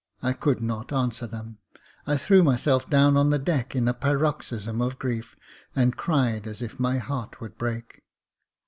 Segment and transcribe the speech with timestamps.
[0.23, 1.59] I could not answer them;
[2.07, 5.35] I threw myself down on the deck in a paroxysm of grief,
[5.75, 8.01] and cried as if my heart would break.